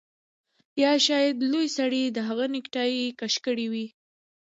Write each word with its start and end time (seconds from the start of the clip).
یا 0.83 0.91
شاید 1.07 1.37
لوی 1.51 1.67
سړي 1.77 2.03
د 2.07 2.17
هغه 2.27 2.45
نیکټايي 2.55 3.03
کش 3.19 3.33
کړې 3.45 3.65
وي 3.71 3.87